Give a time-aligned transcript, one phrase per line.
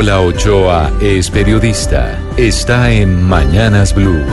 [0.00, 2.18] Paola Ochoa es periodista.
[2.38, 4.24] Está en Mañanas Blue.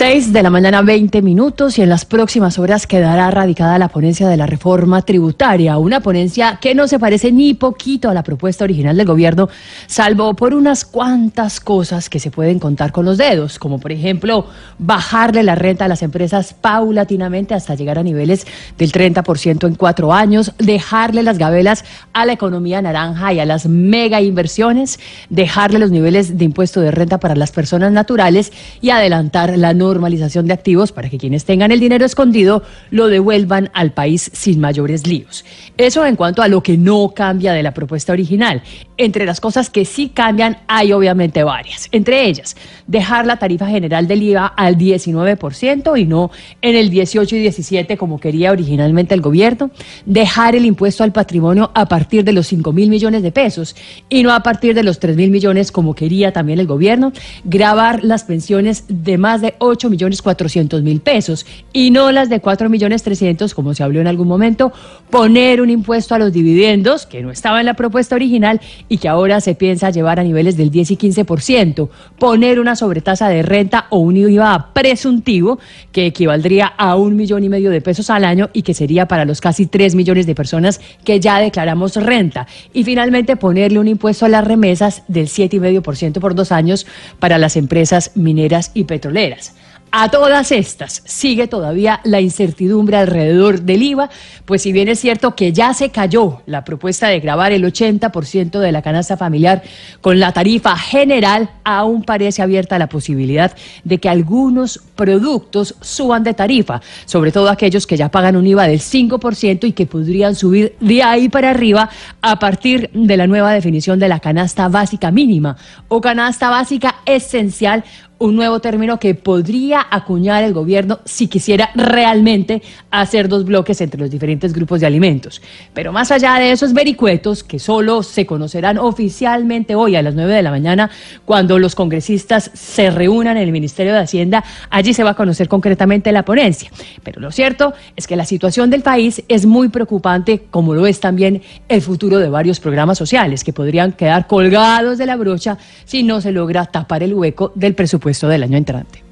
[0.00, 4.30] 6 de la mañana, 20 minutos, y en las próximas horas quedará radicada la ponencia
[4.30, 8.64] de la reforma tributaria, una ponencia que no se parece ni poquito a la propuesta
[8.64, 9.50] original del gobierno,
[9.86, 14.46] salvo por unas cuantas cosas que se pueden contar con los dedos, como por ejemplo
[14.78, 18.46] bajarle la renta a las empresas paulatinamente hasta llegar a niveles
[18.78, 23.66] del 30% en cuatro años, dejarle las gabelas a la economía naranja y a las
[23.66, 24.98] mega inversiones,
[25.28, 29.89] dejarle los niveles de impuesto de renta para las personas naturales y adelantar la norma
[29.90, 34.60] normalización de activos para que quienes tengan el dinero escondido lo devuelvan al país sin
[34.60, 35.44] mayores líos.
[35.76, 38.62] Eso en cuanto a lo que no cambia de la propuesta original.
[38.96, 41.88] Entre las cosas que sí cambian hay obviamente varias.
[41.90, 46.30] Entre ellas, dejar la tarifa general del IVA al 19% y no
[46.60, 49.70] en el 18 y 17 como quería originalmente el gobierno.
[50.04, 53.74] Dejar el impuesto al patrimonio a partir de los 5 mil millones de pesos
[54.08, 57.12] y no a partir de los 3 mil millones como quería también el gobierno.
[57.44, 62.40] Grabar las pensiones de más de 8 millones 400 mil pesos y no las de
[62.40, 64.72] 4 millones 300 como se habló en algún momento,
[65.08, 69.08] poner un impuesto a los dividendos que no estaba en la propuesta original y que
[69.08, 71.88] ahora se piensa llevar a niveles del 10 y 15%,
[72.18, 75.58] poner una sobretasa de renta o un IVA presuntivo
[75.92, 79.24] que equivaldría a un millón y medio de pesos al año y que sería para
[79.24, 84.26] los casi 3 millones de personas que ya declaramos renta y finalmente ponerle un impuesto
[84.26, 86.86] a las remesas del 7,5% por dos años
[87.18, 89.54] para las empresas mineras y petroleras.
[89.92, 94.08] A todas estas sigue todavía la incertidumbre alrededor del IVA,
[94.44, 98.60] pues si bien es cierto que ya se cayó la propuesta de grabar el 80%
[98.60, 99.62] de la canasta familiar
[100.00, 106.34] con la tarifa general, aún parece abierta la posibilidad de que algunos productos suban de
[106.34, 110.76] tarifa, sobre todo aquellos que ya pagan un IVA del 5% y que podrían subir
[110.78, 111.90] de ahí para arriba
[112.22, 115.56] a partir de la nueva definición de la canasta básica mínima
[115.88, 117.82] o canasta básica esencial
[118.20, 123.98] un nuevo término que podría acuñar el gobierno si quisiera realmente hacer dos bloques entre
[123.98, 125.40] los diferentes grupos de alimentos.
[125.72, 130.34] Pero más allá de esos vericuetos, que solo se conocerán oficialmente hoy a las 9
[130.34, 130.90] de la mañana,
[131.24, 135.48] cuando los congresistas se reúnan en el Ministerio de Hacienda, allí se va a conocer
[135.48, 136.70] concretamente la ponencia.
[137.02, 141.00] Pero lo cierto es que la situación del país es muy preocupante, como lo es
[141.00, 146.02] también el futuro de varios programas sociales, que podrían quedar colgados de la brocha si
[146.02, 147.74] no se logra tapar el hueco del
[148.10, 149.04] presupuesto del año entrante.